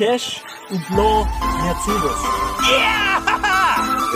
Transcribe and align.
Cash 0.00 0.40
und 0.70 0.82
Blanc 0.86 1.28
Mercedes. 1.62 2.16
Yeah! 2.72 3.20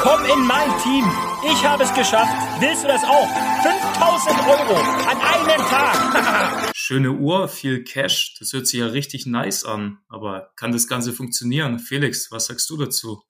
Komm 0.01 0.25
in 0.25 0.47
mein 0.47 0.71
Team. 0.83 1.05
Ich 1.45 1.63
habe 1.63 1.83
es 1.83 1.93
geschafft. 1.93 2.33
Willst 2.59 2.85
du 2.85 2.89
das 2.89 3.05
auch? 3.05 3.29
5000 3.63 4.35
Euro 4.49 4.81
an 5.11 5.19
einem 5.19 5.61
Tag. 5.69 6.73
Schöne 6.75 7.13
Uhr, 7.13 7.49
viel 7.49 7.85
Cash. 7.85 8.35
Das 8.39 8.55
hört 8.55 8.67
sich 8.67 8.81
ja 8.81 8.87
richtig 8.87 9.27
nice 9.27 9.67
an. 9.67 9.99
Aber 10.09 10.53
kann 10.57 10.73
das 10.73 10.89
Ganze 10.89 11.13
funktionieren? 11.13 11.79
Felix, 11.79 12.33
was 12.33 12.47
sagst 12.47 12.71
du 12.71 12.79
dazu? 12.79 13.21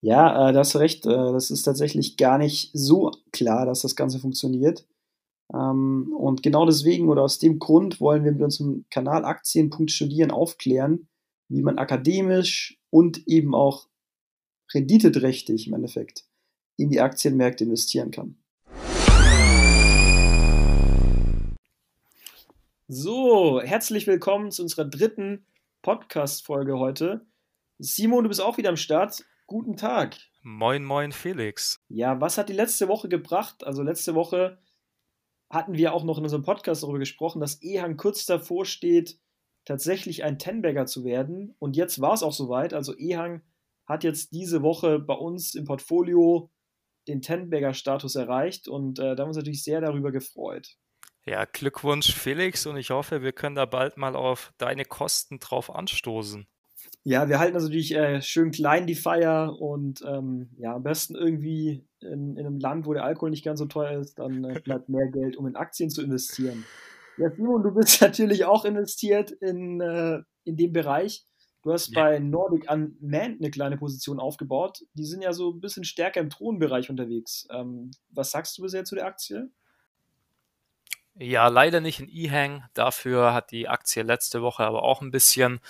Ja, 0.00 0.48
äh, 0.48 0.52
da 0.52 0.58
hast 0.58 0.74
du 0.74 0.78
recht. 0.78 1.06
Äh, 1.06 1.10
das 1.10 1.52
ist 1.52 1.62
tatsächlich 1.62 2.16
gar 2.16 2.36
nicht 2.36 2.70
so 2.72 3.12
klar, 3.30 3.64
dass 3.64 3.82
das 3.82 3.94
Ganze 3.94 4.18
funktioniert. 4.18 4.84
Ähm, 5.52 6.12
und 6.16 6.42
genau 6.42 6.66
deswegen 6.66 7.08
oder 7.08 7.22
aus 7.22 7.38
dem 7.38 7.58
Grund 7.58 8.00
wollen 8.00 8.24
wir 8.24 8.32
mit 8.32 8.42
unserem 8.42 8.84
Kanal 8.90 9.24
Aktien.studieren 9.24 10.30
aufklären, 10.30 11.08
wie 11.48 11.62
man 11.62 11.78
akademisch 11.78 12.78
und 12.90 13.26
eben 13.28 13.54
auch 13.54 13.88
renditeträchtig 14.74 15.68
im 15.68 15.74
Endeffekt 15.74 16.24
in 16.76 16.90
die 16.90 17.00
Aktienmärkte 17.00 17.64
investieren 17.64 18.10
kann. 18.10 18.36
So, 22.88 23.60
herzlich 23.62 24.06
willkommen 24.06 24.52
zu 24.52 24.62
unserer 24.62 24.84
dritten 24.84 25.44
Podcast-Folge 25.82 26.78
heute. 26.78 27.26
Simon, 27.78 28.24
du 28.24 28.28
bist 28.28 28.40
auch 28.40 28.58
wieder 28.58 28.68
am 28.68 28.76
Start. 28.76 29.24
Guten 29.46 29.76
Tag. 29.76 30.16
Moin, 30.42 30.84
moin, 30.84 31.10
Felix. 31.10 31.80
Ja, 31.88 32.20
was 32.20 32.38
hat 32.38 32.48
die 32.48 32.52
letzte 32.52 32.86
Woche 32.86 33.08
gebracht? 33.08 33.64
Also 33.64 33.82
letzte 33.82 34.14
Woche 34.14 34.58
hatten 35.50 35.74
wir 35.74 35.92
auch 35.92 36.04
noch 36.04 36.18
in 36.18 36.24
unserem 36.24 36.42
Podcast 36.42 36.82
darüber 36.82 36.98
gesprochen, 36.98 37.40
dass 37.40 37.62
Ehang 37.62 37.96
kurz 37.96 38.26
davor 38.26 38.64
steht, 38.64 39.18
tatsächlich 39.64 40.24
ein 40.24 40.38
Tenbagger 40.38 40.86
zu 40.86 41.04
werden. 41.04 41.54
Und 41.58 41.76
jetzt 41.76 42.00
war 42.00 42.14
es 42.14 42.22
auch 42.22 42.32
soweit. 42.32 42.74
Also 42.74 42.96
Ehang 42.96 43.42
hat 43.86 44.04
jetzt 44.04 44.32
diese 44.32 44.62
Woche 44.62 44.98
bei 44.98 45.14
uns 45.14 45.54
im 45.54 45.64
Portfolio 45.64 46.50
den 47.08 47.22
Tenbagger-Status 47.22 48.16
erreicht 48.16 48.66
und 48.68 48.98
äh, 48.98 49.02
da 49.02 49.10
haben 49.10 49.18
wir 49.18 49.26
uns 49.26 49.36
natürlich 49.36 49.62
sehr 49.62 49.80
darüber 49.80 50.10
gefreut. 50.10 50.76
Ja, 51.24 51.44
Glückwunsch 51.44 52.12
Felix 52.12 52.66
und 52.66 52.76
ich 52.76 52.90
hoffe, 52.90 53.22
wir 53.22 53.32
können 53.32 53.56
da 53.56 53.64
bald 53.64 53.96
mal 53.96 54.16
auf 54.16 54.52
deine 54.58 54.84
Kosten 54.84 55.38
drauf 55.38 55.74
anstoßen. 55.74 56.46
Ja, 57.08 57.28
wir 57.28 57.38
halten 57.38 57.54
das 57.54 57.62
natürlich 57.62 57.94
äh, 57.94 58.20
schön 58.20 58.50
klein, 58.50 58.88
die 58.88 58.96
Feier 58.96 59.60
und 59.60 60.02
ähm, 60.04 60.50
ja, 60.58 60.74
am 60.74 60.82
besten 60.82 61.14
irgendwie 61.14 61.86
in, 62.00 62.36
in, 62.36 62.44
einem 62.44 62.58
Land, 62.58 62.84
wo 62.84 62.94
der 62.94 63.04
Alkohol 63.04 63.30
nicht 63.30 63.44
ganz 63.44 63.60
so 63.60 63.66
teuer 63.66 64.00
ist, 64.00 64.18
dann 64.18 64.42
äh, 64.42 64.60
bleibt 64.64 64.88
mehr 64.88 65.06
Geld, 65.06 65.36
um 65.36 65.46
in 65.46 65.54
Aktien 65.54 65.88
zu 65.88 66.02
investieren. 66.02 66.64
Ja, 67.16 67.30
Simon, 67.30 67.62
du 67.62 67.70
bist 67.70 68.00
natürlich 68.00 68.44
auch 68.44 68.64
investiert 68.64 69.30
in, 69.30 69.80
äh, 69.80 70.18
in 70.42 70.56
dem 70.56 70.72
Bereich. 70.72 71.24
Du 71.62 71.72
hast 71.72 71.94
ja. 71.94 72.02
bei 72.02 72.18
Nordic 72.18 72.68
Unmanned 72.68 73.40
eine 73.40 73.52
kleine 73.52 73.76
Position 73.76 74.18
aufgebaut. 74.18 74.80
Die 74.94 75.04
sind 75.04 75.22
ja 75.22 75.32
so 75.32 75.52
ein 75.52 75.60
bisschen 75.60 75.84
stärker 75.84 76.18
im 76.18 76.28
Thronbereich 76.28 76.90
unterwegs. 76.90 77.46
Ähm, 77.52 77.92
was 78.10 78.32
sagst 78.32 78.58
du 78.58 78.62
bisher 78.62 78.84
zu 78.84 78.96
der 78.96 79.06
Aktie? 79.06 79.48
Ja, 81.14 81.46
leider 81.46 81.80
nicht 81.80 82.00
in 82.00 82.08
E-Hang. 82.08 82.64
Dafür 82.74 83.32
hat 83.32 83.52
die 83.52 83.68
Aktie 83.68 84.02
letzte 84.02 84.42
Woche 84.42 84.64
aber 84.64 84.82
auch 84.82 85.02
ein 85.02 85.12
bisschen 85.12 85.60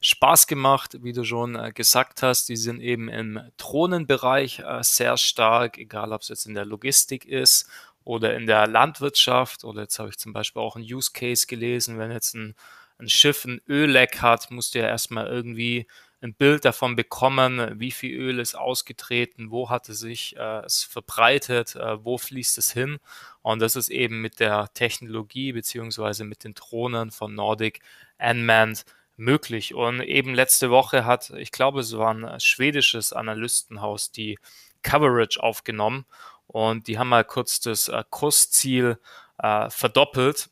Spaß 0.00 0.46
gemacht, 0.46 0.98
wie 1.02 1.12
du 1.12 1.24
schon 1.24 1.56
äh, 1.56 1.72
gesagt 1.72 2.22
hast. 2.22 2.48
Die 2.48 2.56
sind 2.56 2.80
eben 2.80 3.08
im 3.08 3.40
Drohnenbereich 3.56 4.60
äh, 4.60 4.82
sehr 4.82 5.16
stark, 5.16 5.78
egal 5.78 6.12
ob 6.12 6.22
es 6.22 6.28
jetzt 6.28 6.46
in 6.46 6.54
der 6.54 6.64
Logistik 6.64 7.24
ist 7.24 7.68
oder 8.04 8.34
in 8.34 8.46
der 8.46 8.66
Landwirtschaft. 8.66 9.64
Oder 9.64 9.82
jetzt 9.82 9.98
habe 9.98 10.10
ich 10.10 10.18
zum 10.18 10.32
Beispiel 10.32 10.62
auch 10.62 10.76
einen 10.76 10.84
Use 10.84 11.10
Case 11.12 11.46
gelesen, 11.46 11.98
wenn 11.98 12.10
jetzt 12.10 12.34
ein, 12.34 12.54
ein 12.98 13.08
Schiff 13.08 13.44
ein 13.44 13.60
Ölleck 13.68 14.20
hat, 14.22 14.50
musst 14.50 14.74
du 14.74 14.80
ja 14.80 14.86
erstmal 14.86 15.26
irgendwie 15.26 15.86
ein 16.22 16.34
Bild 16.34 16.64
davon 16.64 16.96
bekommen, 16.96 17.78
wie 17.78 17.90
viel 17.90 18.18
Öl 18.18 18.38
ist 18.38 18.54
ausgetreten, 18.54 19.50
wo 19.50 19.68
hat 19.70 19.88
es 19.88 20.00
sich 20.00 20.36
äh, 20.36 20.64
es 20.64 20.82
verbreitet, 20.84 21.76
äh, 21.76 22.04
wo 22.04 22.18
fließt 22.18 22.58
es 22.58 22.72
hin. 22.72 22.98
Und 23.42 23.60
das 23.60 23.76
ist 23.76 23.90
eben 23.90 24.20
mit 24.22 24.40
der 24.40 24.72
Technologie 24.74 25.52
beziehungsweise 25.52 26.24
mit 26.24 26.44
den 26.44 26.54
Drohnen 26.54 27.10
von 27.10 27.34
Nordic 27.34 27.80
Unmanned 28.18 28.84
möglich. 29.16 29.74
Und 29.74 30.00
eben 30.00 30.34
letzte 30.34 30.70
Woche 30.70 31.04
hat, 31.04 31.30
ich 31.30 31.52
glaube, 31.52 31.80
es 31.80 31.96
war 31.96 32.12
ein 32.12 32.40
schwedisches 32.40 33.12
Analystenhaus, 33.12 34.10
die 34.10 34.38
Coverage 34.82 35.42
aufgenommen 35.42 36.06
und 36.46 36.86
die 36.86 36.98
haben 36.98 37.08
mal 37.08 37.24
kurz 37.24 37.60
das 37.60 37.88
äh, 37.88 38.04
Kursziel 38.08 38.98
äh, 39.38 39.68
verdoppelt. 39.70 40.48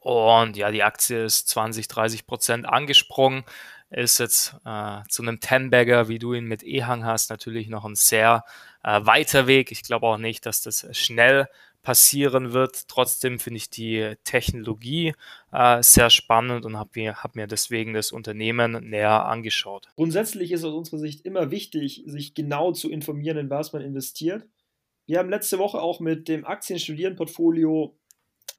Und 0.00 0.56
ja, 0.56 0.70
die 0.70 0.82
Aktie 0.82 1.24
ist 1.24 1.48
20, 1.48 1.88
30 1.88 2.26
Prozent 2.26 2.68
angesprungen. 2.68 3.44
Ist 3.90 4.18
jetzt 4.18 4.56
äh, 4.64 5.02
zu 5.08 5.22
einem 5.22 5.40
Ten-Bagger, 5.40 6.08
wie 6.08 6.18
du 6.18 6.34
ihn 6.34 6.46
mit 6.46 6.64
E-Hang 6.64 7.04
hast, 7.04 7.30
natürlich 7.30 7.68
noch 7.68 7.84
ein 7.84 7.94
sehr 7.94 8.44
äh, 8.82 9.00
weiter 9.04 9.46
Weg. 9.46 9.70
Ich 9.70 9.84
glaube 9.84 10.06
auch 10.06 10.18
nicht, 10.18 10.44
dass 10.44 10.60
das 10.60 10.86
schnell 10.96 11.48
passieren 11.86 12.52
wird. 12.52 12.88
Trotzdem 12.88 13.38
finde 13.38 13.58
ich 13.58 13.70
die 13.70 14.16
Technologie 14.24 15.14
äh, 15.52 15.84
sehr 15.84 16.10
spannend 16.10 16.64
und 16.64 16.76
habe 16.76 16.90
mir, 16.96 17.22
hab 17.22 17.36
mir 17.36 17.46
deswegen 17.46 17.94
das 17.94 18.10
Unternehmen 18.10 18.90
näher 18.90 19.24
angeschaut. 19.24 19.86
Grundsätzlich 19.94 20.50
ist 20.50 20.64
aus 20.64 20.74
unserer 20.74 20.98
Sicht 20.98 21.24
immer 21.24 21.52
wichtig, 21.52 22.02
sich 22.06 22.34
genau 22.34 22.72
zu 22.72 22.90
informieren, 22.90 23.36
in 23.36 23.50
was 23.50 23.72
man 23.72 23.82
investiert. 23.82 24.48
Wir 25.06 25.20
haben 25.20 25.30
letzte 25.30 25.60
Woche 25.60 25.80
auch 25.80 26.00
mit 26.00 26.26
dem 26.26 26.44
Aktienstudieren-Portfolio 26.44 27.96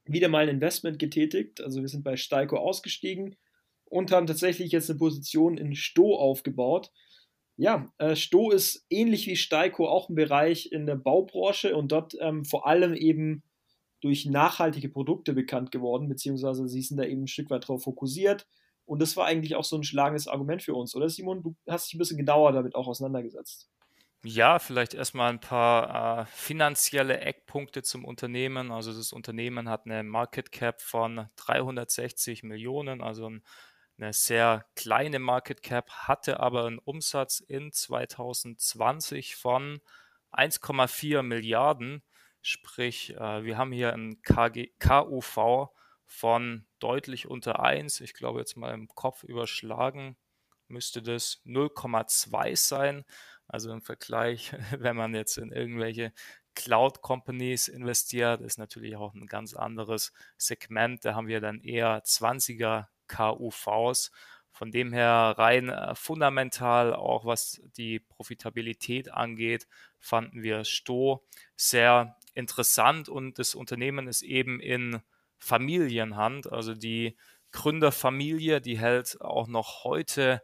wieder 0.06 0.30
mal 0.30 0.44
ein 0.44 0.56
Investment 0.56 0.98
getätigt. 0.98 1.60
Also 1.60 1.82
wir 1.82 1.90
sind 1.90 2.06
bei 2.06 2.16
Steiko 2.16 2.56
ausgestiegen 2.56 3.36
und 3.84 4.14
haben 4.14 4.28
tatsächlich 4.28 4.72
jetzt 4.72 4.90
eine 4.90 5.00
Position 5.00 5.58
in 5.58 5.76
Sto 5.76 6.16
aufgebaut. 6.16 6.94
Ja, 7.58 7.92
äh, 7.98 8.16
Sto 8.16 8.52
ist 8.52 8.86
ähnlich 8.90 9.26
wie 9.26 9.36
Steiko 9.36 9.90
auch 9.90 10.10
ein 10.10 10.16
Bereich 10.16 10.72
in 10.72 10.86
der 10.86 10.96
Baubranche 10.96 11.76
und 11.76 11.92
dort 11.92 12.16
ähm, 12.22 12.46
vor 12.46 12.68
allem 12.68 12.94
eben 12.94 13.44
durch 14.00 14.26
nachhaltige 14.28 14.90
Produkte 14.90 15.34
bekannt 15.34 15.72
geworden, 15.72 16.08
beziehungsweise 16.08 16.68
sie 16.68 16.84
sind 16.84 16.98
da 16.98 17.04
eben 17.04 17.24
ein 17.24 17.28
Stück 17.28 17.50
weit 17.50 17.68
drauf 17.68 17.84
fokussiert. 17.84 18.48
Und 18.86 19.02
das 19.02 19.18
war 19.18 19.26
eigentlich 19.26 19.56
auch 19.56 19.64
so 19.64 19.76
ein 19.76 19.84
schlagendes 19.84 20.28
Argument 20.28 20.62
für 20.62 20.76
uns, 20.76 20.96
oder 20.96 21.10
Simon? 21.10 21.42
Du 21.42 21.56
hast 21.68 21.88
dich 21.88 21.96
ein 21.96 21.98
bisschen 21.98 22.18
genauer 22.18 22.52
damit 22.52 22.76
auch 22.76 22.88
auseinandergesetzt. 22.88 23.70
Ja, 24.24 24.60
vielleicht 24.60 24.94
erstmal 24.94 25.30
ein 25.30 25.40
paar 25.40 26.22
äh, 26.22 26.26
finanzielle 26.28 27.20
Eckpunkte 27.20 27.84
zum 27.84 28.04
Unternehmen. 28.04 28.72
Also 28.72 28.94
das 28.94 29.14
Unternehmen 29.14 29.70
hat 29.70 29.86
eine 29.86 30.04
Market 30.04 30.52
Cap 30.52 30.82
von 30.82 31.28
360 31.36 32.44
Millionen, 32.44 33.02
also 33.02 33.30
ein 33.30 33.44
eine 33.98 34.14
sehr 34.14 34.66
kleine 34.76 35.20
Market 35.20 35.64
Cap, 35.64 35.90
hatte 35.92 36.40
aber 36.40 36.66
einen 36.66 36.80
Umsatz 36.80 37.40
in 37.40 37.72
2020 37.72 39.36
von 39.36 39.82
1,4 40.32 41.24
Milliarden. 41.24 42.04
Sprich, 42.42 43.16
äh, 43.16 43.44
wir 43.44 43.58
haben 43.58 43.72
hier 43.72 43.94
ein 43.94 44.22
KG, 44.22 44.72
KUV 44.80 45.70
von 46.06 46.68
deutlich 46.80 47.28
unter 47.28 47.62
1. 47.62 48.02
Ich 48.02 48.14
glaube 48.14 48.40
jetzt 48.40 48.56
mal 48.56 48.74
im 48.74 48.88
Kopf 48.88 49.24
überschlagen 49.24 50.18
müsste 50.70 51.02
das 51.02 51.42
0,2 51.46 52.56
sein. 52.56 53.06
Also 53.48 53.72
im 53.72 53.82
Vergleich, 53.82 54.54
wenn 54.78 54.96
man 54.96 55.16
jetzt 55.16 55.38
in 55.38 55.52
irgendwelche 55.52 56.14
Cloud 56.56 57.02
Companies 57.02 57.68
investiert, 57.68 58.42
ist 58.42 58.58
natürlich 58.58 58.96
auch 58.96 59.14
ein 59.14 59.28
ganz 59.28 59.54
anderes 59.54 60.12
Segment. 60.38 61.06
Da 61.06 61.14
haben 61.14 61.28
wir 61.28 61.40
dann 61.40 61.62
eher 61.62 62.04
20er 62.04 62.88
KUVs. 63.08 64.12
Von 64.52 64.72
dem 64.72 64.92
her 64.92 65.36
rein 65.38 65.70
äh, 65.70 65.94
fundamental, 65.94 66.94
auch 66.96 67.26
was 67.26 67.62
die 67.78 68.00
Profitabilität 68.00 69.14
angeht, 69.14 69.68
fanden 70.00 70.42
wir 70.42 70.66
Sto 70.66 71.24
sehr 71.56 72.18
interessant 72.34 73.08
und 73.08 73.38
das 73.38 73.54
Unternehmen 73.54 74.08
ist 74.08 74.24
eben 74.24 74.60
in 74.60 75.00
Familienhand. 75.38 76.52
Also 76.52 76.74
die 76.74 77.16
Gründerfamilie, 77.52 78.60
die 78.60 78.80
hält 78.80 79.22
auch 79.22 79.48
noch 79.48 79.84
heute 79.84 80.42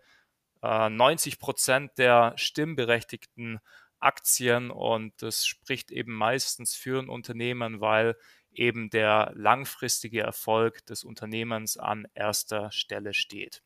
äh, 0.61 0.90
90 0.90 1.40
Prozent 1.40 1.91
der 1.97 2.34
stimmberechtigten 2.35 3.59
Aktien 3.99 4.70
und 4.70 5.22
das 5.22 5.46
spricht 5.46 5.91
eben 5.91 6.14
meistens 6.14 6.76
für 6.76 6.99
ein 6.99 7.09
Unternehmen, 7.09 7.82
weil 7.82 8.16
eben 8.55 8.90
der 8.90 9.32
langfristige 9.35 10.22
Erfolg 10.22 10.85
des 10.85 11.03
Unternehmens 11.03 11.78
an 11.78 12.08
erster 12.14 12.72
Stelle 12.72 13.14
steht. 13.14 13.61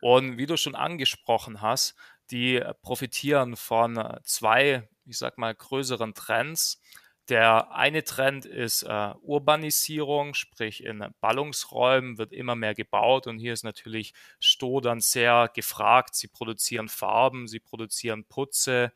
Und 0.00 0.36
wie 0.36 0.46
du 0.46 0.56
schon 0.56 0.74
angesprochen 0.74 1.60
hast, 1.62 1.94
die 2.30 2.62
profitieren 2.82 3.56
von 3.56 4.18
zwei, 4.24 4.88
ich 5.06 5.18
sag 5.18 5.38
mal, 5.38 5.54
größeren 5.54 6.14
Trends. 6.14 6.80
Der 7.28 7.72
eine 7.72 8.04
Trend 8.04 8.44
ist 8.44 8.82
äh, 8.82 9.14
Urbanisierung, 9.22 10.34
sprich 10.34 10.84
in 10.84 11.06
Ballungsräumen 11.20 12.18
wird 12.18 12.32
immer 12.32 12.54
mehr 12.54 12.74
gebaut 12.74 13.26
und 13.26 13.38
hier 13.38 13.54
ist 13.54 13.64
natürlich 13.64 14.12
Sto 14.40 14.80
dann 14.80 15.00
sehr 15.00 15.50
gefragt. 15.54 16.14
Sie 16.14 16.28
produzieren 16.28 16.88
Farben, 16.88 17.48
sie 17.48 17.60
produzieren 17.60 18.26
Putze, 18.26 18.92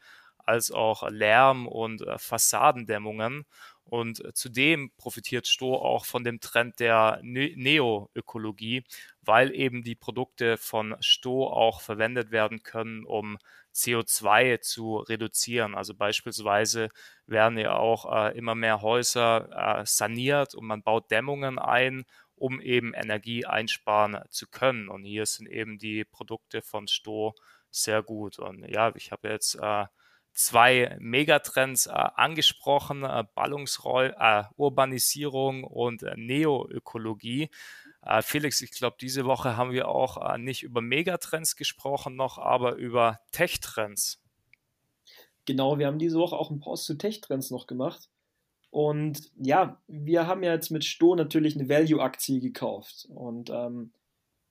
als 0.49 0.71
auch 0.71 1.09
Lärm 1.11 1.67
und 1.69 2.03
äh, 2.03 2.19
Fassadendämmungen. 2.19 3.45
Und 3.85 4.25
äh, 4.25 4.35
zudem 4.35 4.91
profitiert 4.97 5.47
Sto 5.47 5.75
auch 5.77 6.05
von 6.05 6.25
dem 6.25 6.41
Trend 6.41 6.81
der 6.81 7.21
ne-, 7.23 7.55
Neoökologie, 7.57 8.85
weil 9.23 9.55
eben 9.55 9.83
die 9.83 9.95
Produkte 9.95 10.57
von 10.59 10.97
Sto 11.01 11.47
auch 11.47 11.81
verwendet 11.81 12.31
werden 12.31 12.63
können, 12.63 13.05
um 13.05 13.39
CO2 13.75 14.61
zu 14.61 14.99
reduzieren. 14.99 15.75
Also 15.75 15.95
beispielsweise 15.95 16.89
werden 17.27 17.59
ja 17.59 17.77
auch 17.77 18.13
äh, 18.13 18.37
immer 18.37 18.55
mehr 18.55 18.83
Häuser 18.83 19.81
äh, 19.81 19.87
saniert 19.87 20.55
und 20.55 20.67
man 20.67 20.83
baut 20.83 21.11
Dämmungen 21.11 21.59
ein, 21.59 22.05
um 22.35 22.61
eben 22.61 22.95
Energie 22.95 23.47
einsparen 23.47 24.19
zu 24.31 24.47
können. 24.49 24.89
Und 24.89 25.05
hier 25.05 25.27
sind 25.27 25.49
eben 25.49 25.79
die 25.79 26.05
Produkte 26.05 26.63
von 26.63 26.89
Sto 26.89 27.35
sehr 27.71 28.03
gut. 28.03 28.39
Und 28.39 28.67
ja, 28.69 28.93
ich 28.97 29.13
habe 29.13 29.29
jetzt 29.29 29.55
äh, 29.57 29.87
zwei 30.39 30.97
Megatrends 31.01 31.87
äh, 31.87 31.91
angesprochen, 31.91 33.03
äh, 33.03 33.25
Ballungsroll, 33.35 34.15
äh, 34.19 34.45
Urbanisierung 34.57 35.65
und 35.65 36.05
äh, 36.05 36.15
Neoökologie. 36.17 37.51
Äh, 38.03 38.23
Felix, 38.23 38.61
ich 38.63 38.71
glaube, 38.71 38.97
diese 39.01 39.25
Woche 39.25 39.57
haben 39.57 39.73
wir 39.73 39.89
auch 39.89 40.33
äh, 40.33 40.39
nicht 40.39 40.63
über 40.63 40.81
Megatrends 40.81 41.57
gesprochen 41.57 42.15
noch, 42.15 42.39
aber 42.39 42.77
über 42.77 43.19
Tech-Trends. 43.33 44.23
Genau, 45.45 45.81
wir 45.81 45.89
haben 45.89 45.99
diese 45.99 46.19
Woche 46.19 46.37
auch 46.37 46.51
einen 46.51 46.61
Post 46.61 46.85
zu 46.85 46.95
Tech-Trends 46.95 47.51
noch 47.51 47.67
gemacht. 47.67 48.09
Und 48.71 49.33
ja, 49.35 49.81
wir 49.89 50.29
haben 50.29 50.45
ja 50.45 50.53
jetzt 50.53 50.71
mit 50.71 50.85
Sto 50.85 51.17
natürlich 51.17 51.57
eine 51.57 51.69
Value-Aktie 51.69 52.39
gekauft. 52.39 53.09
Und 53.13 53.51
ähm, 53.51 53.91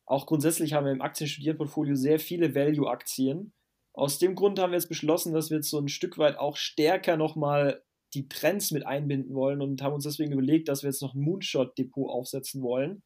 auch 0.06 0.25
grundsätzlich 0.25 0.74
haben 0.74 0.86
wir 0.86 0.92
im 0.92 1.01
Aktienstudierportfolio 1.01 1.95
sehr 1.95 2.19
viele 2.19 2.54
Value-Aktien. 2.54 3.54
Aus 3.97 4.19
dem 4.19 4.35
Grund 4.35 4.59
haben 4.59 4.73
wir 4.73 4.77
jetzt 4.77 4.89
beschlossen, 4.89 5.33
dass 5.33 5.49
wir 5.49 5.57
jetzt 5.57 5.71
so 5.71 5.79
ein 5.79 5.88
Stück 5.88 6.19
weit 6.19 6.38
auch 6.38 6.55
stärker 6.55 7.17
nochmal 7.17 7.83
die 8.13 8.29
Trends 8.29 8.69
mit 8.69 8.85
einbinden 8.85 9.33
wollen 9.33 9.59
und 9.59 9.81
haben 9.81 9.95
uns 9.95 10.03
deswegen 10.03 10.33
überlegt, 10.33 10.69
dass 10.69 10.83
wir 10.83 10.91
jetzt 10.91 11.01
noch 11.01 11.15
ein 11.15 11.21
Moonshot-Depot 11.21 12.07
aufsetzen 12.07 12.61
wollen, 12.61 13.01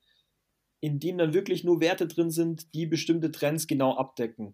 in 0.81 0.99
dem 0.99 1.17
dann 1.17 1.33
wirklich 1.33 1.63
nur 1.63 1.79
Werte 1.79 2.07
drin 2.07 2.29
sind, 2.29 2.73
die 2.75 2.87
bestimmte 2.87 3.31
Trends 3.31 3.67
genau 3.67 3.95
abdecken. 3.95 4.53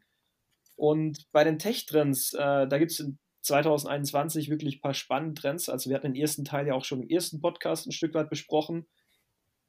Und 0.75 1.25
bei 1.31 1.43
den 1.43 1.57
Tech-Trends, 1.57 2.33
äh, 2.33 2.67
da 2.67 2.77
gibt 2.77 2.91
es 2.91 3.03
2021 3.41 4.51
wirklich 4.51 4.77
ein 4.77 4.81
paar 4.81 4.93
spannende 4.93 5.41
Trends. 5.41 5.69
Also 5.69 5.89
wir 5.89 5.95
hatten 5.95 6.13
den 6.13 6.21
ersten 6.21 6.45
Teil 6.45 6.67
ja 6.67 6.75
auch 6.75 6.85
schon 6.85 7.01
im 7.01 7.09
ersten 7.09 7.41
Podcast 7.41 7.87
ein 7.87 7.91
Stück 7.91 8.13
weit 8.13 8.29
besprochen. 8.29 8.85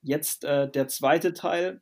Jetzt 0.03 0.45
äh, 0.45 0.71
der 0.71 0.87
zweite 0.89 1.33
Teil. 1.33 1.81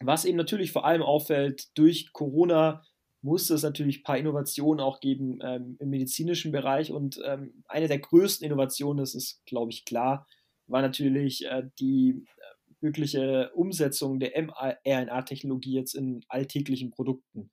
Was 0.00 0.24
eben 0.24 0.36
natürlich 0.36 0.72
vor 0.72 0.84
allem 0.84 1.02
auffällt, 1.02 1.68
durch 1.78 2.12
Corona 2.12 2.82
musste 3.22 3.54
es 3.54 3.62
natürlich 3.62 4.00
ein 4.00 4.02
paar 4.02 4.18
Innovationen 4.18 4.80
auch 4.80 5.00
geben 5.00 5.38
ähm, 5.42 5.76
im 5.78 5.90
medizinischen 5.90 6.52
Bereich. 6.52 6.90
Und 6.90 7.20
ähm, 7.24 7.62
eine 7.66 7.88
der 7.88 7.98
größten 7.98 8.46
Innovationen, 8.46 8.98
das 8.98 9.14
ist, 9.14 9.44
glaube 9.46 9.70
ich, 9.70 9.84
klar, 9.84 10.26
war 10.66 10.82
natürlich 10.82 11.44
äh, 11.46 11.64
die 11.78 12.24
äh, 12.36 12.82
wirkliche 12.82 13.50
Umsetzung 13.54 14.20
der 14.20 14.32
mRNA-Technologie 14.40 15.74
jetzt 15.74 15.94
in 15.94 16.24
alltäglichen 16.28 16.90
Produkten. 16.90 17.50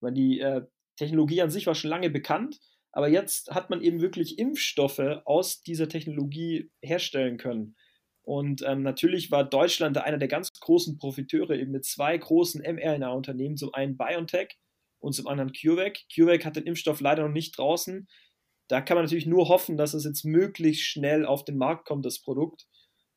Weil 0.00 0.12
die 0.12 0.40
äh, 0.40 0.62
Technologie 0.96 1.42
an 1.42 1.50
sich 1.50 1.66
war 1.66 1.74
schon 1.74 1.90
lange 1.90 2.10
bekannt, 2.10 2.60
aber 2.92 3.08
jetzt 3.08 3.50
hat 3.50 3.70
man 3.70 3.82
eben 3.82 4.00
wirklich 4.00 4.38
Impfstoffe 4.38 5.22
aus 5.24 5.62
dieser 5.62 5.88
Technologie 5.88 6.70
herstellen 6.82 7.36
können. 7.36 7.76
Und 8.22 8.62
ähm, 8.66 8.82
natürlich 8.82 9.30
war 9.30 9.48
Deutschland 9.48 9.96
da 9.96 10.02
einer 10.02 10.18
der 10.18 10.28
ganz 10.28 10.52
großen 10.60 10.98
Profiteure 10.98 11.56
eben 11.56 11.72
mit 11.72 11.84
zwei 11.84 12.16
großen 12.16 12.62
mRNA-Unternehmen, 12.62 13.56
zum 13.56 13.72
einen 13.72 13.96
BioNTech 13.96 14.58
und 15.00 15.12
zum 15.12 15.26
anderen 15.26 15.52
CureVac. 15.52 15.98
CureVac 16.14 16.44
hat 16.44 16.56
den 16.56 16.66
Impfstoff 16.66 17.00
leider 17.00 17.22
noch 17.22 17.32
nicht 17.32 17.58
draußen. 17.58 18.08
Da 18.68 18.80
kann 18.80 18.96
man 18.96 19.04
natürlich 19.04 19.26
nur 19.26 19.48
hoffen, 19.48 19.76
dass 19.76 19.94
es 19.94 20.04
jetzt 20.04 20.24
möglichst 20.24 20.84
schnell 20.84 21.24
auf 21.24 21.44
den 21.44 21.56
Markt 21.56 21.86
kommt, 21.86 22.04
das 22.04 22.20
Produkt. 22.20 22.66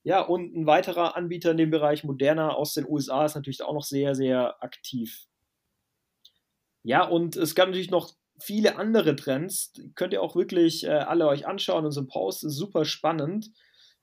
Ja, 0.04 0.22
und 0.22 0.56
ein 0.56 0.66
weiterer 0.66 1.16
Anbieter 1.16 1.52
in 1.52 1.58
dem 1.58 1.70
Bereich, 1.70 2.04
Moderna 2.04 2.54
aus 2.54 2.74
den 2.74 2.88
USA, 2.88 3.26
ist 3.26 3.36
natürlich 3.36 3.62
auch 3.62 3.74
noch 3.74 3.84
sehr, 3.84 4.16
sehr 4.16 4.64
aktiv. 4.64 5.28
Ja, 6.84 7.04
und 7.04 7.36
es 7.36 7.54
gab 7.54 7.68
natürlich 7.68 7.92
noch 7.92 8.14
viele 8.40 8.78
andere 8.78 9.16
Trends. 9.16 9.74
Könnt 9.96 10.14
ihr 10.14 10.24
auch 10.24 10.36
wirklich 10.36 10.86
äh, 10.86 10.90
alle 10.90 11.28
euch 11.28 11.46
anschauen. 11.48 11.86
Unser 11.86 12.08
Post 12.08 12.44
ist 12.44 12.56
super 12.56 12.86
spannend. 12.86 13.52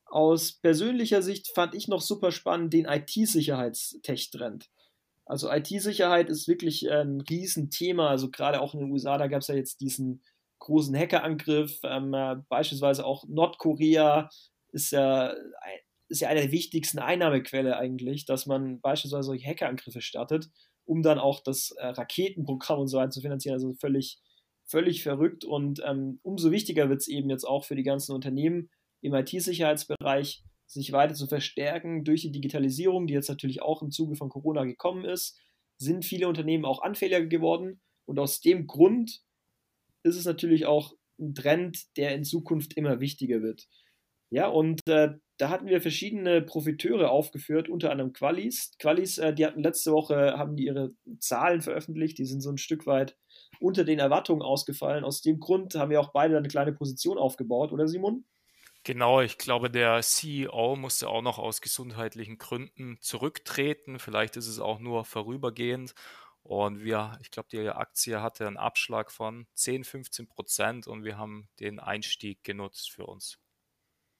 Aus 0.07 0.53
persönlicher 0.53 1.23
Sicht 1.23 1.51
fand 1.55 1.75
ich 1.75 1.89
noch 1.89 2.01
super 2.01 2.31
spannend 2.31 2.73
den 2.73 2.87
IT-Sicherheitstech-Trend. 2.87 4.71
Also 5.29 5.53
IT-Sicherheit 5.53 6.31
ist 6.31 6.49
wirklich 6.49 6.91
ein 6.91 7.21
Riesenthema. 7.21 8.09
Also 8.09 8.31
gerade 8.31 8.61
auch 8.61 8.73
in 8.75 8.81
den 8.81 8.91
USA, 8.91 9.19
da 9.19 9.29
gab 9.29 9.43
es 9.43 9.49
ja 9.49 9.55
jetzt 9.55 9.83
diesen 9.83 10.23
großen 10.59 10.97
Hackerangriff. 10.97 11.81
Ähm, 11.85 12.15
äh, 12.15 12.37
beispielsweise 12.49 13.05
auch 13.05 13.25
Nordkorea 13.29 14.31
ist 14.73 14.91
ja, 14.91 15.35
ist 16.09 16.21
ja 16.23 16.29
eine 16.29 16.41
der 16.41 16.53
wichtigsten 16.53 16.99
Einnahmequelle 16.99 17.77
eigentlich, 17.77 18.25
dass 18.25 18.47
man 18.47 18.81
beispielsweise 18.81 19.27
solche 19.27 19.47
Hackerangriffe 19.47 20.01
startet, 20.01 20.49
um 20.87 21.03
dann 21.03 21.19
auch 21.19 21.41
das 21.41 21.73
äh, 21.73 21.87
Raketenprogramm 21.89 22.81
und 22.81 22.89
so 22.89 22.97
weiter 22.97 23.11
zu 23.11 23.21
finanzieren. 23.21 23.53
Also 23.53 23.75
völlig, 23.75 24.19
völlig 24.65 25.03
verrückt. 25.03 25.45
Und 25.45 25.83
ähm, 25.85 26.21
umso 26.23 26.51
wichtiger 26.51 26.89
wird 26.89 27.03
es 27.03 27.09
eben 27.09 27.29
jetzt 27.29 27.45
auch 27.45 27.67
für 27.67 27.77
die 27.77 27.83
ganzen 27.83 28.15
Unternehmen 28.15 28.71
im 29.03 29.15
IT-Sicherheitsbereich, 29.15 30.43
sich 30.69 30.93
weiter 30.93 31.15
zu 31.15 31.26
verstärken 31.26 32.05
durch 32.05 32.23
die 32.23 32.31
Digitalisierung, 32.31 33.06
die 33.06 33.15
jetzt 33.15 33.29
natürlich 33.29 33.62
auch 33.62 33.82
im 33.82 33.91
Zuge 33.91 34.17
von 34.17 34.29
Corona 34.29 34.65
gekommen 34.65 35.05
ist, 35.05 35.41
sind 35.79 36.05
viele 36.05 36.29
Unternehmen 36.29 36.65
auch 36.65 36.82
anfälliger 36.82 37.25
geworden. 37.25 37.81
Und 38.05 38.19
aus 38.19 38.41
dem 38.41 38.67
Grund 38.67 39.23
ist 40.03 40.17
es 40.17 40.25
natürlich 40.25 40.67
auch 40.67 40.94
ein 41.19 41.35
Trend, 41.35 41.97
der 41.97 42.15
in 42.15 42.25
Zukunft 42.25 42.75
immer 42.75 43.00
wichtiger 43.00 43.43
wird. 43.43 43.67
Ja, 44.31 44.49
und 44.49 44.87
äh, 44.87 45.15
da 45.38 45.49
hatten 45.49 45.69
wir 45.69 45.81
verschiedene 45.81 46.43
Profiteure 46.43 47.11
aufgeführt, 47.11 47.69
unter 47.69 47.91
anderem 47.91 48.12
Qualis. 48.12 48.73
Qualis, 48.79 49.17
äh, 49.17 49.32
die 49.32 49.47
hatten 49.47 49.62
letzte 49.62 49.93
Woche, 49.93 50.37
haben 50.37 50.56
die 50.56 50.67
ihre 50.67 50.93
Zahlen 51.19 51.62
veröffentlicht, 51.62 52.19
die 52.19 52.26
sind 52.26 52.43
so 52.43 52.50
ein 52.50 52.59
Stück 52.59 52.87
weit 52.87 53.17
unter 53.61 53.85
den 53.85 54.00
Erwartungen 54.00 54.43
ausgefallen. 54.43 55.05
Aus 55.05 55.23
dem 55.23 55.41
Grund 55.41 55.76
haben 55.76 55.91
wir 55.91 56.00
auch 56.00 56.12
beide 56.12 56.37
eine 56.37 56.49
kleine 56.49 56.73
Position 56.73 57.17
aufgebaut, 57.17 57.73
oder 57.73 57.88
Simon? 57.88 58.25
Genau, 58.88 59.20
ich 59.20 59.37
glaube, 59.37 59.70
der 59.70 60.00
CEO 60.00 60.75
musste 60.75 61.11
auch 61.11 61.20
noch 61.20 61.38
aus 61.38 61.61
gesundheitlichen 61.61 62.38
Gründen 62.38 62.96
zurücktreten. 63.02 63.99
Vielleicht 63.99 64.38
ist 64.38 64.46
es 64.46 64.61
auch 64.61 64.79
nur 64.79 65.05
vorübergehend. 65.05 65.94
Und 66.43 66.82
wir, 66.82 67.19
ich 67.20 67.31
glaube, 67.31 67.50
die 67.52 67.69
Aktie 67.69 68.23
hatte 68.23 68.46
einen 68.46 68.56
Abschlag 68.56 69.12
von 69.12 69.46
10, 69.52 69.85
15 69.85 70.26
Prozent 70.26 70.87
und 70.87 71.05
wir 71.05 71.19
haben 71.19 71.50
den 71.61 71.81
Einstieg 71.81 72.43
genutzt 72.44 72.90
für 72.90 73.05
uns. 73.05 73.38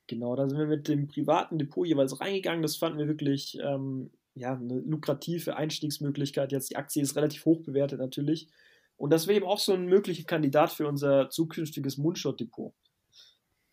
Genau, 0.07 0.37
da 0.37 0.47
sind 0.47 0.59
wir 0.59 0.67
mit 0.67 0.87
dem 0.87 1.09
privaten 1.09 1.59
Depot 1.59 1.87
jeweils 1.87 2.21
reingegangen. 2.21 2.61
Das 2.61 2.77
fanden 2.77 2.99
wir 2.99 3.09
wirklich 3.09 3.57
ähm, 3.63 4.11
ja, 4.35 4.53
eine 4.53 4.81
lukrative 4.81 5.57
Einstiegsmöglichkeit. 5.57 6.53
Jetzt 6.53 6.69
die 6.69 6.77
Aktie 6.77 7.01
ist 7.01 7.17
relativ 7.17 7.47
hoch 7.47 7.63
bewertet 7.63 8.01
natürlich. 8.01 8.51
Und 8.99 9.15
das 9.15 9.29
wäre 9.29 9.39
eben 9.39 9.47
auch 9.47 9.61
so 9.61 9.73
ein 9.73 9.87
möglicher 9.87 10.25
Kandidat 10.25 10.73
für 10.73 10.87
unser 10.87 11.31
zukünftiges 11.31 11.97
Moonshot-Depot. 11.97 12.75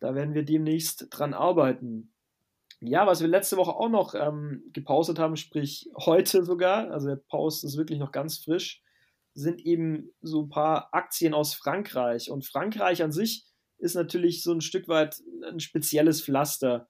Da 0.00 0.14
werden 0.14 0.34
wir 0.34 0.44
demnächst 0.44 1.08
dran 1.10 1.34
arbeiten. 1.34 2.12
Ja, 2.80 3.06
was 3.06 3.20
wir 3.20 3.28
letzte 3.28 3.56
Woche 3.56 3.74
auch 3.74 3.88
noch 3.88 4.14
ähm, 4.14 4.62
gepostet 4.72 5.18
haben, 5.18 5.36
sprich 5.36 5.88
heute 5.96 6.44
sogar, 6.44 6.90
also 6.90 7.08
der 7.08 7.16
Post 7.16 7.64
ist 7.64 7.78
wirklich 7.78 7.98
noch 7.98 8.12
ganz 8.12 8.38
frisch, 8.38 8.82
sind 9.32 9.60
eben 9.60 10.10
so 10.20 10.42
ein 10.42 10.48
paar 10.50 10.92
Aktien 10.92 11.32
aus 11.32 11.54
Frankreich. 11.54 12.30
Und 12.30 12.44
Frankreich 12.44 13.02
an 13.02 13.12
sich 13.12 13.46
ist 13.78 13.94
natürlich 13.94 14.42
so 14.42 14.52
ein 14.52 14.60
Stück 14.60 14.88
weit 14.88 15.22
ein 15.46 15.60
spezielles 15.60 16.22
Pflaster. 16.22 16.88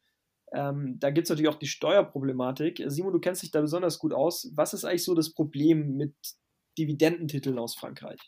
Ähm, 0.53 0.97
da 0.99 1.11
gibt 1.11 1.27
es 1.27 1.31
natürlich 1.31 1.51
auch 1.51 1.59
die 1.59 1.67
Steuerproblematik. 1.67 2.83
Simon, 2.87 3.13
du 3.13 3.21
kennst 3.21 3.43
dich 3.43 3.51
da 3.51 3.61
besonders 3.61 3.99
gut 3.99 4.13
aus. 4.13 4.51
Was 4.55 4.75
ist 4.75 4.85
eigentlich 4.85 5.05
so 5.05 5.15
das 5.15 5.33
Problem 5.33 5.97
mit 5.97 6.15
Dividendentiteln 6.79 7.59
aus 7.59 7.77
Frankreich? 7.77 8.21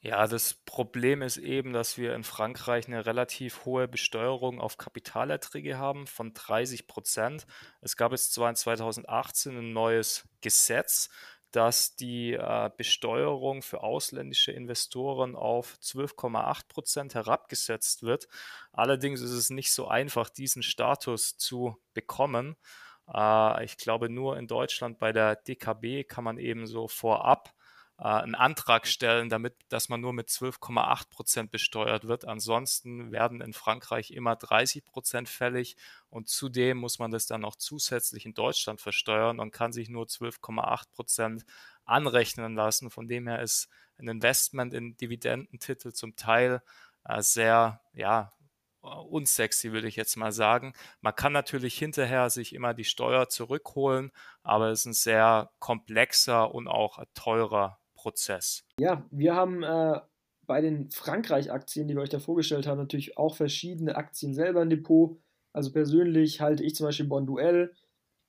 Ja, 0.00 0.28
das 0.28 0.54
Problem 0.54 1.22
ist 1.22 1.38
eben, 1.38 1.72
dass 1.72 1.98
wir 1.98 2.14
in 2.14 2.22
Frankreich 2.22 2.86
eine 2.86 3.04
relativ 3.04 3.64
hohe 3.64 3.88
Besteuerung 3.88 4.60
auf 4.60 4.76
Kapitalerträge 4.78 5.76
haben 5.76 6.06
von 6.06 6.32
30 6.34 6.86
Prozent. 6.86 7.46
Es 7.80 7.96
gab 7.96 8.12
jetzt 8.12 8.32
zwar 8.32 8.48
in 8.48 8.54
2018 8.54 9.58
ein 9.58 9.72
neues 9.72 10.28
Gesetz, 10.40 11.08
das 11.50 11.96
die 11.96 12.34
äh, 12.34 12.70
Besteuerung 12.76 13.60
für 13.62 13.82
ausländische 13.82 14.52
Investoren 14.52 15.34
auf 15.34 15.76
12,8 15.82 16.68
Prozent 16.68 17.14
herabgesetzt 17.16 18.04
wird. 18.04 18.28
Allerdings 18.72 19.20
ist 19.20 19.32
es 19.32 19.50
nicht 19.50 19.72
so 19.72 19.88
einfach, 19.88 20.30
diesen 20.30 20.62
Status 20.62 21.38
zu 21.38 21.76
bekommen. 21.92 22.54
Äh, 23.12 23.64
ich 23.64 23.76
glaube, 23.78 24.08
nur 24.10 24.36
in 24.36 24.46
Deutschland 24.46 25.00
bei 25.00 25.12
der 25.12 25.34
DKB 25.36 26.06
kann 26.06 26.22
man 26.22 26.38
eben 26.38 26.68
so 26.68 26.86
vorab 26.86 27.52
einen 27.98 28.36
Antrag 28.36 28.86
stellen, 28.86 29.28
damit, 29.28 29.56
dass 29.70 29.88
man 29.88 30.00
nur 30.00 30.12
mit 30.12 30.28
12,8 30.28 31.10
Prozent 31.10 31.50
besteuert 31.50 32.06
wird. 32.06 32.24
Ansonsten 32.24 33.10
werden 33.10 33.40
in 33.40 33.52
Frankreich 33.52 34.12
immer 34.12 34.36
30 34.36 34.84
Prozent 34.84 35.28
fällig 35.28 35.76
und 36.08 36.28
zudem 36.28 36.78
muss 36.78 37.00
man 37.00 37.10
das 37.10 37.26
dann 37.26 37.44
auch 37.44 37.56
zusätzlich 37.56 38.24
in 38.24 38.34
Deutschland 38.34 38.80
versteuern 38.80 39.40
und 39.40 39.50
kann 39.50 39.72
sich 39.72 39.88
nur 39.88 40.06
12,8 40.06 40.90
Prozent 40.92 41.44
anrechnen 41.84 42.54
lassen. 42.54 42.90
Von 42.90 43.08
dem 43.08 43.26
her 43.26 43.42
ist 43.42 43.68
ein 43.98 44.06
Investment 44.06 44.74
in 44.74 44.96
Dividendentitel 44.96 45.92
zum 45.92 46.14
Teil 46.14 46.62
äh, 47.04 47.20
sehr, 47.20 47.80
ja, 47.94 48.32
unsexy, 48.80 49.72
würde 49.72 49.88
ich 49.88 49.96
jetzt 49.96 50.16
mal 50.16 50.30
sagen. 50.30 50.72
Man 51.00 51.16
kann 51.16 51.32
natürlich 51.32 51.76
hinterher 51.76 52.30
sich 52.30 52.54
immer 52.54 52.74
die 52.74 52.84
Steuer 52.84 53.28
zurückholen, 53.28 54.12
aber 54.44 54.68
es 54.68 54.80
ist 54.80 54.86
ein 54.86 54.92
sehr 54.92 55.50
komplexer 55.58 56.54
und 56.54 56.68
auch 56.68 57.02
teurer 57.14 57.80
Prozess. 58.08 58.64
Ja, 58.80 59.06
wir 59.10 59.34
haben 59.34 59.62
äh, 59.62 60.00
bei 60.46 60.62
den 60.62 60.90
Frankreich-Aktien, 60.90 61.88
die 61.88 61.94
wir 61.94 62.00
euch 62.00 62.08
da 62.08 62.18
vorgestellt 62.18 62.66
haben, 62.66 62.78
natürlich 62.78 63.18
auch 63.18 63.36
verschiedene 63.36 63.96
Aktien 63.96 64.32
selber 64.32 64.62
im 64.62 64.70
Depot. 64.70 65.20
Also 65.52 65.72
persönlich 65.72 66.40
halte 66.40 66.64
ich 66.64 66.74
zum 66.74 66.86
Beispiel 66.86 67.06
Bonduell. 67.06 67.74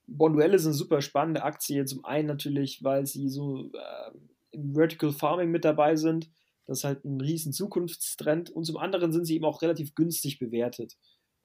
Bonduell 0.06 0.54
ist 0.54 0.66
eine 0.66 0.74
super 0.74 1.02
spannende 1.02 1.44
Aktie. 1.44 1.86
Zum 1.86 2.04
einen 2.04 2.28
natürlich, 2.28 2.84
weil 2.84 3.06
sie 3.06 3.30
so 3.30 3.72
äh, 3.72 4.12
im 4.52 4.74
Vertical 4.74 5.14
Farming 5.14 5.50
mit 5.50 5.64
dabei 5.64 5.96
sind. 5.96 6.30
Das 6.66 6.80
ist 6.80 6.84
halt 6.84 7.06
ein 7.06 7.22
riesen 7.22 7.54
Zukunftstrend. 7.54 8.50
Und 8.50 8.66
zum 8.66 8.76
anderen 8.76 9.14
sind 9.14 9.26
sie 9.26 9.36
eben 9.36 9.46
auch 9.46 9.62
relativ 9.62 9.96
günstig 9.96 10.40
bewertet. 10.40 10.98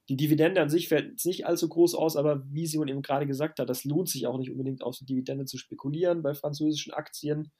Die 0.09 0.17
Dividende 0.17 0.61
an 0.61 0.69
sich 0.69 0.89
fällt 0.89 1.23
nicht 1.23 1.47
allzu 1.47 1.69
groß 1.69 1.95
aus, 1.95 2.17
aber 2.17 2.43
wie 2.51 2.67
Simon 2.67 2.89
eben 2.89 3.01
gerade 3.01 3.25
gesagt 3.25 3.59
hat, 3.59 3.69
das 3.69 3.85
lohnt 3.85 4.09
sich 4.09 4.27
auch 4.27 4.37
nicht 4.37 4.51
unbedingt 4.51 4.83
auf 4.83 4.97
die 4.97 5.05
Dividende 5.05 5.45
zu 5.45 5.57
spekulieren 5.57 6.21
bei 6.21 6.33
französischen 6.33 6.93
Aktien 6.93 7.51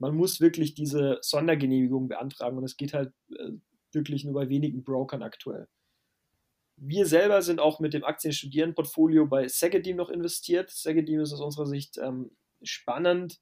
man 0.00 0.16
muss 0.16 0.40
wirklich 0.40 0.74
diese 0.74 1.18
Sondergenehmigung 1.20 2.08
beantragen 2.08 2.56
und 2.56 2.64
es 2.64 2.76
geht 2.76 2.94
halt 2.94 3.12
äh, 3.36 3.52
wirklich 3.92 4.24
nur 4.24 4.34
bei 4.34 4.48
wenigen 4.48 4.82
Brokern 4.82 5.22
aktuell. 5.22 5.68
Wir 6.76 7.04
selber 7.04 7.42
sind 7.42 7.60
auch 7.60 7.80
mit 7.80 7.92
dem 7.92 8.04
Aktien-Studieren-Portfolio 8.04 9.26
bei 9.26 9.46
Segedim 9.46 9.96
noch 9.96 10.08
investiert. 10.08 10.70
Segedim 10.70 11.20
ist 11.20 11.34
aus 11.34 11.42
unserer 11.42 11.66
Sicht 11.66 11.98
ähm, 11.98 12.30
spannend, 12.62 13.40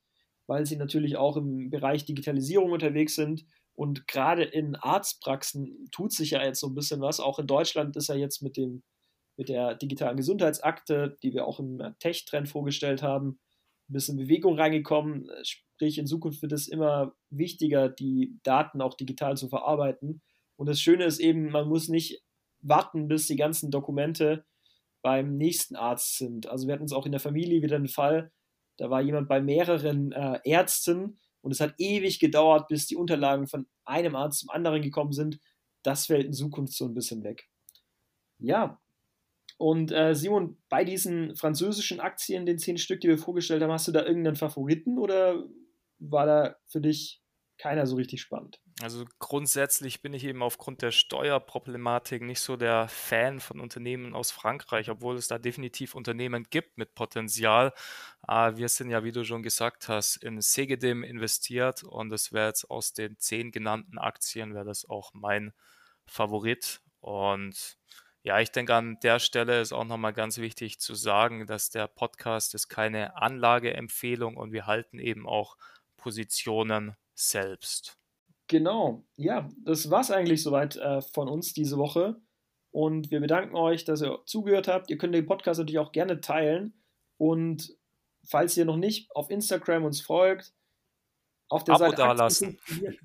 weil 0.48 0.66
sie 0.66 0.76
natürlich 0.76 1.16
auch 1.16 1.36
im 1.36 1.70
Bereich 1.70 2.04
Digitalisierung 2.04 2.72
unterwegs 2.72 3.14
sind. 3.14 3.46
Und 3.76 4.08
gerade 4.08 4.42
in 4.42 4.74
Arztpraxen 4.74 5.88
tut 5.92 6.12
sich 6.12 6.32
ja 6.32 6.42
jetzt 6.42 6.58
so 6.58 6.66
ein 6.66 6.74
bisschen 6.74 7.00
was. 7.00 7.20
Auch 7.20 7.38
in 7.38 7.46
Deutschland 7.46 7.94
ist 7.96 8.08
ja 8.08 8.16
jetzt 8.16 8.42
mit, 8.42 8.56
dem, 8.56 8.82
mit 9.36 9.48
der 9.48 9.76
digitalen 9.76 10.16
Gesundheitsakte, 10.16 11.16
die 11.22 11.32
wir 11.32 11.46
auch 11.46 11.60
im 11.60 11.94
Tech-Trend 12.00 12.48
vorgestellt 12.48 13.04
haben, 13.04 13.38
ein 13.88 13.92
bisschen 13.92 14.16
Bewegung 14.16 14.58
reingekommen. 14.58 15.30
Sprich, 15.78 15.98
in 15.98 16.08
Zukunft 16.08 16.42
wird 16.42 16.50
es 16.50 16.66
immer 16.66 17.14
wichtiger, 17.30 17.88
die 17.88 18.36
Daten 18.42 18.80
auch 18.80 18.94
digital 18.94 19.36
zu 19.36 19.48
verarbeiten. 19.48 20.22
Und 20.56 20.68
das 20.68 20.80
Schöne 20.80 21.04
ist 21.04 21.20
eben, 21.20 21.52
man 21.52 21.68
muss 21.68 21.88
nicht 21.88 22.20
warten, 22.60 23.06
bis 23.06 23.28
die 23.28 23.36
ganzen 23.36 23.70
Dokumente 23.70 24.44
beim 25.02 25.36
nächsten 25.36 25.76
Arzt 25.76 26.18
sind. 26.18 26.48
Also 26.48 26.66
wir 26.66 26.74
hatten 26.74 26.86
es 26.86 26.92
auch 26.92 27.06
in 27.06 27.12
der 27.12 27.20
Familie 27.20 27.62
wieder 27.62 27.76
einen 27.76 27.86
Fall, 27.86 28.32
da 28.76 28.90
war 28.90 29.00
jemand 29.00 29.28
bei 29.28 29.40
mehreren 29.40 30.10
äh, 30.10 30.40
Ärzten 30.42 31.20
und 31.42 31.52
es 31.52 31.60
hat 31.60 31.76
ewig 31.78 32.18
gedauert, 32.18 32.66
bis 32.66 32.88
die 32.88 32.96
Unterlagen 32.96 33.46
von 33.46 33.68
einem 33.84 34.16
Arzt 34.16 34.40
zum 34.40 34.50
anderen 34.50 34.82
gekommen 34.82 35.12
sind. 35.12 35.38
Das 35.84 36.06
fällt 36.06 36.26
in 36.26 36.32
Zukunft 36.32 36.72
so 36.72 36.86
ein 36.86 36.94
bisschen 36.94 37.22
weg. 37.22 37.48
Ja, 38.40 38.80
und 39.58 39.90
äh, 39.90 40.14
Simon, 40.14 40.56
bei 40.68 40.84
diesen 40.84 41.34
französischen 41.34 41.98
Aktien, 41.98 42.46
den 42.46 42.58
zehn 42.58 42.78
Stück, 42.78 43.00
die 43.00 43.08
wir 43.08 43.18
vorgestellt 43.18 43.60
haben, 43.60 43.72
hast 43.72 43.88
du 43.88 43.92
da 43.92 44.04
irgendeinen 44.04 44.36
Favoriten 44.36 44.98
oder 44.98 45.44
war 45.98 46.26
da 46.26 46.56
für 46.66 46.80
dich 46.80 47.22
keiner 47.58 47.86
so 47.86 47.96
richtig 47.96 48.20
spannend. 48.20 48.60
Also 48.80 49.04
grundsätzlich 49.18 50.00
bin 50.00 50.14
ich 50.14 50.22
eben 50.22 50.42
aufgrund 50.42 50.82
der 50.82 50.92
Steuerproblematik 50.92 52.22
nicht 52.22 52.40
so 52.40 52.56
der 52.56 52.86
Fan 52.86 53.40
von 53.40 53.58
Unternehmen 53.58 54.14
aus 54.14 54.30
Frankreich, 54.30 54.88
obwohl 54.88 55.16
es 55.16 55.26
da 55.26 55.38
definitiv 55.38 55.96
Unternehmen 55.96 56.46
gibt 56.48 56.78
mit 56.78 56.94
Potenzial. 56.94 57.72
Ah, 58.22 58.56
wir 58.56 58.68
sind 58.68 58.90
ja, 58.90 59.02
wie 59.02 59.10
du 59.10 59.24
schon 59.24 59.42
gesagt 59.42 59.88
hast, 59.88 60.16
in 60.18 60.40
Segedim 60.40 61.02
investiert 61.02 61.82
und 61.82 62.10
das 62.10 62.32
wäre 62.32 62.46
jetzt 62.46 62.70
aus 62.70 62.92
den 62.92 63.18
zehn 63.18 63.50
genannten 63.50 63.98
Aktien, 63.98 64.54
wäre 64.54 64.64
das 64.64 64.88
auch 64.88 65.10
mein 65.12 65.52
Favorit. 66.06 66.80
Und 67.00 67.78
ja, 68.22 68.38
ich 68.38 68.52
denke, 68.52 68.74
an 68.76 68.98
der 69.02 69.18
Stelle 69.18 69.60
ist 69.60 69.72
auch 69.72 69.84
nochmal 69.84 70.12
ganz 70.12 70.38
wichtig 70.38 70.78
zu 70.78 70.94
sagen, 70.94 71.46
dass 71.46 71.70
der 71.70 71.88
Podcast 71.88 72.54
ist 72.54 72.68
keine 72.68 73.16
Anlageempfehlung 73.16 74.36
und 74.36 74.52
wir 74.52 74.66
halten 74.66 75.00
eben 75.00 75.26
auch 75.26 75.56
Positionen 75.98 76.96
selbst. 77.14 77.98
Genau, 78.46 79.04
ja, 79.16 79.50
das 79.62 79.90
war 79.90 80.00
es 80.00 80.10
eigentlich 80.10 80.42
soweit 80.42 80.76
äh, 80.76 81.02
von 81.02 81.28
uns 81.28 81.52
diese 81.52 81.76
Woche. 81.76 82.18
Und 82.70 83.10
wir 83.10 83.20
bedanken 83.20 83.54
euch, 83.56 83.84
dass 83.84 84.02
ihr 84.02 84.20
zugehört 84.24 84.68
habt. 84.68 84.88
Ihr 84.88 84.96
könnt 84.96 85.14
den 85.14 85.26
Podcast 85.26 85.58
natürlich 85.58 85.78
auch 85.78 85.92
gerne 85.92 86.20
teilen. 86.20 86.82
Und 87.18 87.76
falls 88.26 88.56
ihr 88.56 88.64
noch 88.64 88.76
nicht 88.76 89.14
auf 89.14 89.30
Instagram 89.30 89.84
uns 89.84 90.00
folgt, 90.00 90.54
auf 91.48 91.64
der 91.64 91.74
Abo 91.74 91.84
Seite. 91.84 91.96
dalassen. 91.96 92.58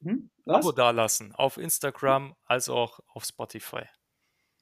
Hm? 0.00 0.30
Abo 0.46 0.70
dalassen. 0.70 1.34
Auf 1.34 1.56
Instagram 1.56 2.36
als 2.44 2.68
auch 2.68 3.00
auf 3.08 3.24
Spotify. 3.24 3.82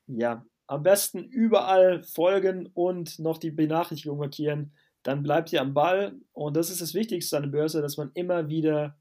Ja, 0.06 0.46
am 0.66 0.82
besten 0.82 1.24
überall 1.24 2.02
folgen 2.02 2.70
und 2.72 3.18
noch 3.18 3.36
die 3.36 3.50
Benachrichtigung 3.50 4.16
markieren 4.16 4.74
dann 5.06 5.22
bleibt 5.22 5.52
ihr 5.52 5.60
am 5.60 5.72
Ball. 5.72 6.20
Und 6.32 6.56
das 6.56 6.70
ist 6.70 6.80
das 6.80 6.94
Wichtigste 6.94 7.36
an 7.36 7.44
der 7.44 7.50
Börse, 7.50 7.80
dass 7.80 7.96
man 7.96 8.10
immer 8.14 8.48
wieder 8.48 8.98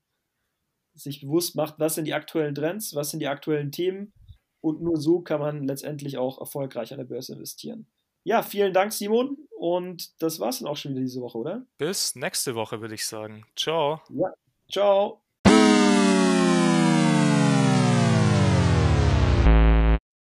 sich 0.93 1.21
bewusst 1.21 1.55
macht, 1.55 1.79
was 1.79 1.95
sind 1.95 2.05
die 2.05 2.13
aktuellen 2.13 2.55
Trends, 2.55 2.93
was 2.95 3.09
sind 3.09 3.19
die 3.19 3.27
aktuellen 3.27 3.71
Themen. 3.71 4.13
Und 4.62 4.81
nur 4.81 4.97
so 4.97 5.21
kann 5.21 5.39
man 5.39 5.63
letztendlich 5.63 6.17
auch 6.17 6.39
erfolgreich 6.39 6.91
an 6.91 7.00
der 7.00 7.05
Börse 7.05 7.33
investieren. 7.33 7.88
Ja, 8.24 8.43
vielen 8.43 8.74
Dank, 8.74 8.93
Simon. 8.93 9.38
Und 9.57 10.21
das 10.21 10.39
war's 10.39 10.59
dann 10.59 10.67
auch 10.67 10.77
schon 10.77 10.91
wieder 10.91 11.01
diese 11.01 11.21
Woche, 11.21 11.38
oder? 11.38 11.65
Bis 11.77 12.15
nächste 12.15 12.55
Woche, 12.55 12.81
würde 12.81 12.95
ich 12.95 13.05
sagen. 13.05 13.45
Ciao. 13.55 14.01
Ja, 14.09 14.33
ciao. 14.71 15.25